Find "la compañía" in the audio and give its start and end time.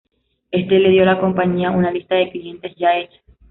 1.13-1.69